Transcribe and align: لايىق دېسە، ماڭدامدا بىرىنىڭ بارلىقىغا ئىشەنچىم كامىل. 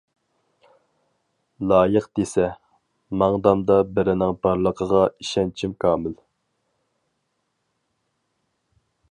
لايىق 1.71 2.07
دېسە، 2.19 2.47
ماڭدامدا 3.23 3.77
بىرىنىڭ 3.99 4.33
بارلىقىغا 4.47 5.05
ئىشەنچىم 5.11 5.77
كامىل. 5.87 6.19